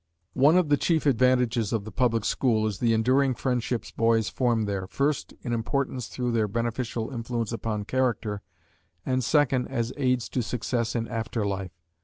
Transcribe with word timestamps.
One 0.33 0.57
of 0.57 0.69
the 0.69 0.77
chief 0.77 1.05
advantages 1.05 1.71
of 1.71 1.85
the 1.85 1.91
public 1.91 2.25
school 2.25 2.65
is 2.65 2.79
the 2.79 2.91
enduring 2.91 3.35
friendships 3.35 3.91
boys 3.91 4.29
form 4.29 4.65
there, 4.65 4.87
first 4.87 5.35
in 5.43 5.53
importance 5.53 6.07
through 6.07 6.31
their 6.31 6.47
beneficial 6.47 7.11
influence 7.11 7.51
upon 7.51 7.85
character, 7.85 8.41
and, 9.05 9.23
second, 9.23 9.67
as 9.67 9.93
aids 9.97 10.27
to 10.29 10.41
success 10.41 10.95
in 10.95 11.07
after 11.07 11.45
life. 11.45 11.83